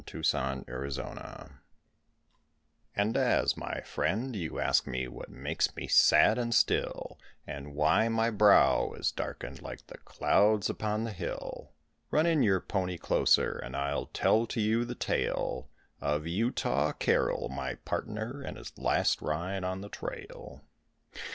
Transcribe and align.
UTAH 0.03 0.65
CARROLL 0.65 1.49
And 2.95 3.15
as, 3.15 3.55
my 3.55 3.81
friend, 3.81 4.35
you 4.35 4.59
ask 4.59 4.87
me 4.87 5.07
what 5.07 5.29
makes 5.29 5.75
me 5.75 5.87
sad 5.87 6.39
and 6.39 6.55
still, 6.55 7.19
And 7.45 7.75
why 7.75 8.09
my 8.09 8.31
brow 8.31 8.93
is 8.93 9.11
darkened 9.11 9.61
like 9.61 9.85
the 9.85 9.99
clouds 9.99 10.71
upon 10.71 11.03
the 11.03 11.11
hill; 11.11 11.73
Run 12.09 12.25
in 12.25 12.41
your 12.41 12.61
pony 12.61 12.97
closer 12.97 13.51
and 13.59 13.75
I'll 13.75 14.07
tell 14.07 14.47
to 14.47 14.59
you 14.59 14.85
the 14.85 14.95
tale 14.95 15.69
Of 16.01 16.25
Utah 16.25 16.93
Carroll, 16.93 17.49
my 17.49 17.75
partner, 17.75 18.41
and 18.41 18.57
his 18.57 18.75
last 18.79 19.21
ride 19.21 19.63
on 19.63 19.81
the 19.81 19.89
trail. 19.89 20.63